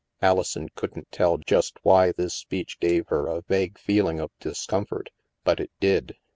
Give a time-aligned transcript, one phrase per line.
[0.19, 5.11] Alison couldn't tell just why this speech gave her a vague feeling of discomfort,
[5.43, 6.15] but it did.